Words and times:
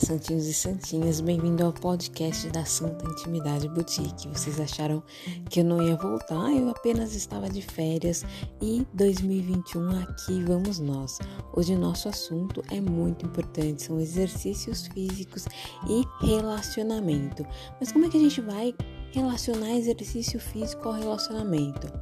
santinhos 0.00 0.46
e 0.46 0.54
santinhas, 0.54 1.20
bem-vindo 1.20 1.62
ao 1.62 1.72
podcast 1.72 2.48
da 2.48 2.64
Santa 2.64 3.04
Intimidade 3.04 3.68
Boutique. 3.68 4.28
Vocês 4.28 4.58
acharam 4.58 5.02
que 5.50 5.60
eu 5.60 5.64
não 5.64 5.82
ia 5.86 5.94
voltar? 5.94 6.50
Eu 6.52 6.70
apenas 6.70 7.14
estava 7.14 7.50
de 7.50 7.60
férias 7.60 8.24
e 8.62 8.86
2021 8.94 10.00
aqui 10.00 10.42
vamos 10.42 10.78
nós. 10.78 11.18
Hoje 11.54 11.74
o 11.74 11.78
nosso 11.78 12.08
assunto 12.08 12.62
é 12.70 12.80
muito 12.80 13.26
importante, 13.26 13.82
são 13.82 14.00
exercícios 14.00 14.86
físicos 14.86 15.44
e 15.86 16.02
relacionamento. 16.26 17.46
Mas 17.78 17.92
como 17.92 18.06
é 18.06 18.08
que 18.08 18.16
a 18.16 18.20
gente 18.20 18.40
vai 18.40 18.74
relacionar 19.12 19.76
exercício 19.76 20.40
físico 20.40 20.88
ao 20.88 20.94
relacionamento? 20.94 21.92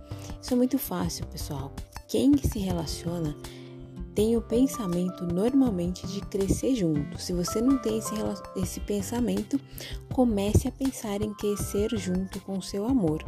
Isso 0.41 0.55
é 0.55 0.57
muito 0.57 0.79
fácil, 0.79 1.27
pessoal. 1.27 1.73
Quem 2.07 2.37
se 2.39 2.61
relaciona 2.61 3.37
tem 4.19 4.37
o 4.37 4.43
pensamento 4.43 5.25
normalmente 5.25 6.05
de 6.09 6.21
crescer 6.23 6.75
junto. 6.75 7.23
Se 7.23 7.33
você 7.33 7.61
não 7.61 7.79
tem 7.79 7.99
esse, 7.99 8.15
esse 8.57 8.81
pensamento, 8.81 9.61
comece 10.13 10.67
a 10.67 10.73
pensar 10.73 11.23
em 11.23 11.33
crescer 11.35 11.97
junto 11.97 12.41
com 12.41 12.59
o 12.59 12.63
seu 12.63 12.85
amor. 12.85 13.25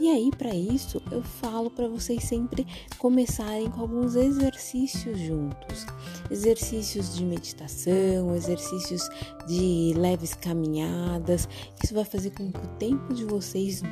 E 0.00 0.08
aí, 0.08 0.30
para 0.30 0.54
isso, 0.54 1.02
eu 1.10 1.22
falo 1.22 1.70
para 1.70 1.86
vocês 1.86 2.24
sempre 2.24 2.66
começarem 2.96 3.70
com 3.70 3.82
alguns 3.82 4.14
exercícios 4.16 5.18
juntos. 5.18 5.84
Exercícios 6.30 7.14
de 7.14 7.26
meditação, 7.26 8.34
exercícios 8.34 9.06
de 9.46 9.92
leves 9.94 10.32
caminhadas. 10.32 11.46
Isso 11.84 11.92
vai 11.92 12.06
fazer 12.06 12.30
com 12.30 12.50
que 12.50 12.58
o 12.58 12.68
tempo 12.78 13.12
de 13.12 13.26
vocês 13.26 13.82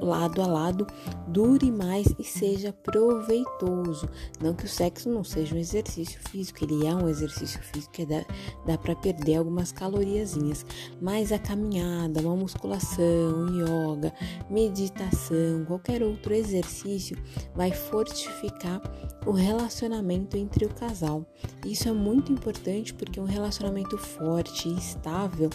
lado 0.00 0.42
a 0.42 0.46
lado 0.46 0.86
dure 1.26 1.70
mais 1.70 2.06
e 2.18 2.24
seja 2.24 2.72
proveitoso. 2.72 4.08
Não 4.42 4.54
que 4.54 4.64
o 4.64 4.68
sexo 4.68 5.08
não 5.08 5.24
seja 5.24 5.54
um 5.54 5.58
exercício 5.58 6.20
físico, 6.28 6.64
ele 6.64 6.86
é 6.86 6.94
um 6.94 7.08
exercício 7.08 7.60
físico 7.60 7.92
que 7.92 8.06
dá, 8.06 8.24
dá 8.66 8.78
para 8.78 8.94
perder 8.96 9.36
algumas 9.36 9.72
caloriazinhas, 9.72 10.64
mas 11.00 11.32
a 11.32 11.38
caminhada, 11.38 12.20
uma 12.20 12.36
musculação, 12.36 13.48
yoga, 13.50 14.12
meditação, 14.50 15.64
qualquer 15.66 16.02
outro 16.02 16.34
exercício 16.34 17.16
vai 17.54 17.72
fortificar 17.72 18.80
o 19.26 19.32
relacionamento 19.32 20.36
entre 20.36 20.64
o 20.64 20.74
casal. 20.74 21.26
Isso 21.64 21.88
é 21.88 21.92
muito 21.92 22.32
importante 22.32 22.94
porque 22.94 23.20
um 23.20 23.24
relacionamento 23.24 23.98
forte 23.98 24.68
e 24.68 24.78
estável 24.78 25.50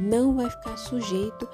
não 0.00 0.34
vai 0.34 0.50
ficar 0.50 0.76
sujeito 0.76 1.48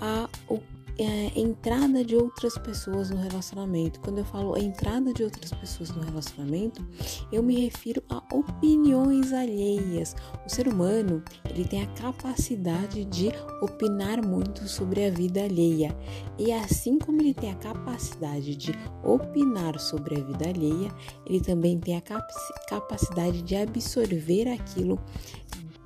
a 0.00 0.28
o 0.48 0.60
é, 0.98 1.38
entrada 1.38 2.04
de 2.04 2.14
outras 2.14 2.56
pessoas 2.58 3.10
no 3.10 3.16
relacionamento. 3.16 4.00
Quando 4.00 4.18
eu 4.18 4.24
falo 4.24 4.56
entrada 4.56 5.12
de 5.12 5.24
outras 5.24 5.52
pessoas 5.52 5.90
no 5.90 6.02
relacionamento, 6.02 6.86
eu 7.32 7.42
me 7.42 7.60
refiro 7.60 8.02
a 8.08 8.22
opiniões 8.32 9.32
alheias. 9.32 10.14
O 10.46 10.48
ser 10.48 10.68
humano 10.68 11.22
ele 11.48 11.64
tem 11.64 11.82
a 11.82 11.86
capacidade 11.88 13.04
de 13.04 13.30
opinar 13.60 14.24
muito 14.24 14.68
sobre 14.68 15.04
a 15.04 15.10
vida 15.10 15.42
alheia 15.42 15.96
e 16.38 16.52
assim 16.52 16.98
como 16.98 17.20
ele 17.20 17.34
tem 17.34 17.50
a 17.50 17.56
capacidade 17.56 18.54
de 18.54 18.72
opinar 19.02 19.78
sobre 19.78 20.20
a 20.20 20.24
vida 20.24 20.48
alheia, 20.48 20.92
ele 21.26 21.40
também 21.40 21.78
tem 21.78 21.96
a 21.96 22.02
capacidade 22.68 23.42
de 23.42 23.56
absorver 23.56 24.48
aquilo 24.48 24.98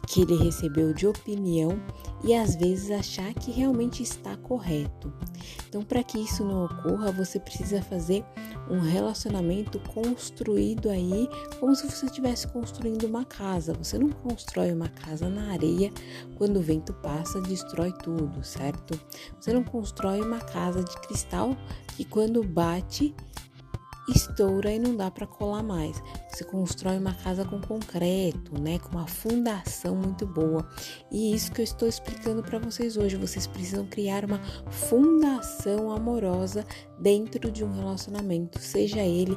que 0.09 0.23
ele 0.23 0.37
recebeu 0.37 0.95
de 0.95 1.06
opinião 1.06 1.81
e 2.25 2.34
às 2.34 2.56
vezes 2.56 2.91
achar 2.91 3.33
que 3.34 3.51
realmente 3.51 4.03
está 4.03 4.37
correto. 4.37 5.12
Então, 5.69 5.83
para 5.83 6.03
que 6.03 6.19
isso 6.19 6.45
não 6.45 6.65
ocorra, 6.65 7.12
você 7.12 7.39
precisa 7.39 7.83
fazer 7.83 8.25
um 8.70 8.81
relacionamento 8.81 9.78
construído 9.81 10.89
aí 10.89 11.28
como 11.61 11.75
se 11.75 11.91
você 11.91 12.06
estivesse 12.06 12.48
construindo 12.48 13.05
uma 13.05 13.25
casa. 13.25 13.75
Você 13.75 13.98
não 13.98 14.09
constrói 14.09 14.73
uma 14.73 14.89
casa 14.89 15.28
na 15.28 15.53
areia 15.53 15.92
quando 16.37 16.59
o 16.59 16.62
vento 16.62 16.93
passa, 16.95 17.41
destrói 17.41 17.93
tudo, 18.03 18.43
certo? 18.43 18.99
Você 19.38 19.53
não 19.53 19.62
constrói 19.62 20.21
uma 20.21 20.41
casa 20.41 20.83
de 20.83 20.97
cristal 21.03 21.56
que 21.97 22.04
quando 22.04 22.43
bate 22.43 23.15
estoura 24.15 24.73
e 24.73 24.79
não 24.79 24.97
dá 24.97 25.11
para 25.11 25.27
colar 25.27 25.63
mais. 25.63 26.03
Você 26.31 26.45
constrói 26.45 26.99
uma 26.99 27.15
casa 27.15 27.45
com 27.45 27.61
concreto, 27.61 28.61
né, 28.61 28.79
com 28.79 28.91
uma 28.91 29.07
fundação 29.07 29.95
muito 29.95 30.27
boa. 30.27 30.69
E 31.11 31.35
isso 31.35 31.53
que 31.53 31.61
eu 31.61 31.65
estou 31.65 31.89
explicando 31.89 32.43
para 32.43 32.59
vocês 32.59 32.97
hoje, 32.97 33.17
vocês 33.17 33.47
precisam 33.47 33.87
criar 33.87 34.25
uma 34.25 34.41
fundação 34.71 35.91
amorosa 35.91 36.65
dentro 36.99 37.51
de 37.51 37.65
um 37.65 37.73
relacionamento, 37.73 38.59
seja 38.59 39.01
ele 39.01 39.37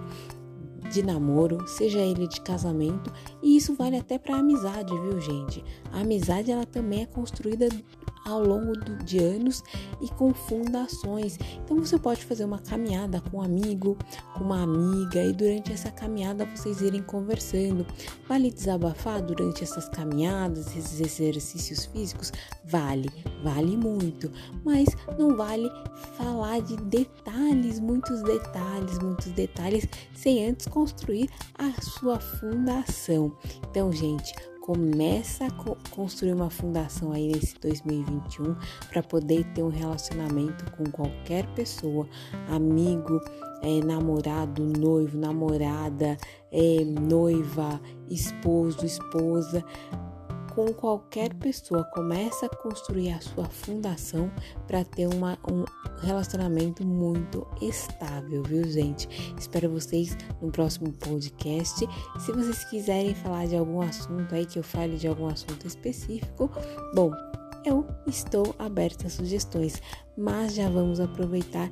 de 0.91 1.03
namoro, 1.03 1.65
seja 1.67 1.99
ele 1.99 2.27
de 2.27 2.41
casamento, 2.41 3.13
e 3.41 3.55
isso 3.55 3.73
vale 3.75 3.97
até 3.97 4.17
para 4.17 4.37
amizade, 4.37 4.91
viu, 4.91 5.19
gente? 5.21 5.63
A 5.91 6.01
amizade 6.01 6.51
ela 6.51 6.65
também 6.65 7.03
é 7.03 7.05
construída 7.05 7.69
ao 8.25 8.43
longo 8.43 8.73
de 9.03 9.19
anos 9.19 9.63
e 10.01 10.07
com 10.09 10.33
fundações. 10.33 11.37
Então 11.63 11.77
você 11.77 11.97
pode 11.97 12.23
fazer 12.25 12.45
uma 12.45 12.59
caminhada 12.59 13.21
com 13.21 13.37
um 13.37 13.41
amigo, 13.41 13.97
com 14.33 14.43
uma 14.43 14.63
amiga 14.63 15.23
e 15.23 15.33
durante 15.33 15.71
essa 15.71 15.91
caminhada 15.91 16.45
vocês 16.45 16.81
irem 16.81 17.01
conversando. 17.01 17.85
Vale 18.27 18.51
desabafar 18.51 19.21
durante 19.21 19.63
essas 19.63 19.89
caminhadas, 19.89 20.75
esses 20.75 20.99
exercícios 20.99 21.85
físicos? 21.85 22.31
Vale, 22.65 23.09
vale 23.43 23.75
muito, 23.75 24.31
mas 24.63 24.87
não 25.17 25.35
vale 25.35 25.69
falar 26.17 26.61
de 26.61 26.75
detalhes, 26.77 27.79
muitos 27.79 28.21
detalhes, 28.23 28.99
muitos 28.99 29.27
detalhes 29.27 29.87
sem 30.13 30.47
antes 30.47 30.67
construir 30.67 31.29
a 31.57 31.81
sua 31.81 32.19
fundação. 32.19 33.35
Então, 33.69 33.91
gente, 33.91 34.33
começa 34.61 35.47
a 35.47 35.51
co 35.51 35.75
construir 35.89 36.33
uma 36.33 36.49
fundação 36.49 37.11
aí 37.11 37.31
nesse 37.31 37.59
2021 37.59 38.55
para 38.89 39.01
poder 39.01 39.43
ter 39.53 39.63
um 39.63 39.69
relacionamento 39.69 40.71
com 40.71 40.83
qualquer 40.91 41.45
pessoa, 41.55 42.07
amigo, 42.47 43.19
é, 43.63 43.83
namorado, 43.83 44.63
noivo, 44.63 45.17
namorada, 45.17 46.15
é, 46.51 46.85
noiva, 46.85 47.81
esposo, 48.09 48.85
esposa 48.85 49.65
com 50.55 50.73
qualquer 50.73 51.33
pessoa. 51.35 51.83
Começa 51.85 52.45
a 52.45 52.55
construir 52.55 53.11
a 53.11 53.21
sua 53.21 53.45
fundação 53.45 54.31
para 54.67 54.83
ter 54.83 55.07
uma, 55.07 55.37
um 55.49 55.65
relacionamento 56.01 56.85
muito 56.85 57.47
estável, 57.61 58.43
viu, 58.43 58.69
gente? 58.69 59.07
Espero 59.37 59.69
vocês 59.69 60.15
no 60.41 60.51
próximo 60.51 60.91
podcast. 60.93 61.87
Se 62.19 62.31
vocês 62.31 62.63
quiserem 62.65 63.15
falar 63.15 63.47
de 63.47 63.55
algum 63.55 63.81
assunto 63.81 64.33
aí, 64.33 64.45
que 64.45 64.59
eu 64.59 64.63
fale 64.63 64.97
de 64.97 65.07
algum 65.07 65.27
assunto 65.27 65.65
específico, 65.65 66.49
bom, 66.93 67.11
eu 67.65 67.85
estou 68.07 68.55
aberta 68.57 69.07
a 69.07 69.09
sugestões, 69.09 69.81
mas 70.17 70.55
já 70.55 70.69
vamos 70.69 70.99
aproveitar 70.99 71.69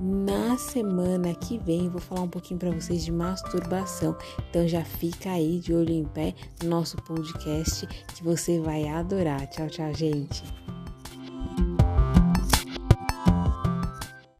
na 0.00 0.56
semana 0.56 1.34
que 1.34 1.58
vem 1.58 1.88
vou 1.88 2.00
falar 2.00 2.22
um 2.22 2.28
pouquinho 2.28 2.58
para 2.58 2.70
vocês 2.70 3.04
de 3.04 3.12
masturbação. 3.12 4.16
Então 4.48 4.66
já 4.66 4.84
fica 4.84 5.30
aí 5.30 5.58
de 5.60 5.74
olho 5.74 5.92
em 5.92 6.04
pé 6.04 6.34
no 6.62 6.70
nosso 6.70 6.96
podcast 6.98 7.86
que 7.86 8.24
você 8.24 8.60
vai 8.60 8.88
adorar. 8.88 9.46
Tchau, 9.48 9.68
tchau, 9.68 9.92
gente. 9.94 10.42